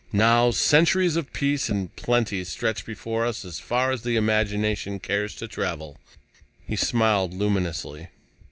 Now 0.11 0.49
centuries 0.49 1.15
of 1.15 1.31
peace 1.31 1.69
and 1.69 1.95
plenty 1.95 2.43
stretch 2.43 2.87
before 2.87 3.23
us 3.23 3.45
as 3.45 3.59
far 3.59 3.91
as 3.91 4.01
the 4.01 4.15
imagination 4.15 4.99
cares 4.99 5.35
to 5.35 5.47
travel." 5.47 5.99
He 6.65 6.75
smiled 6.75 7.35
luminously. 7.35 8.07